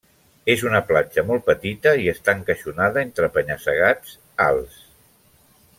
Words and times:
És 0.53 0.61
una 0.67 0.79
platja 0.91 1.23
molt 1.27 1.45
petita 1.49 1.93
i 2.05 2.09
està 2.13 2.35
encaixonada 2.39 3.03
entre 3.09 3.29
penya-segats 3.37 4.17
alts. 4.51 4.81